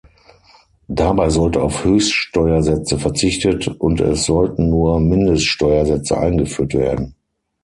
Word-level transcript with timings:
Dabei 0.87 1.29
sollte 1.29 1.61
auf 1.61 1.83
Höchststeuersätze 1.85 2.97
verzichtet 2.97 3.67
und 3.67 4.01
es 4.01 4.25
sollten 4.25 4.71
nur 4.71 4.99
Mindeststeuersätze 4.99 6.17
eingeführt 6.17 6.73
werden. 6.73 7.13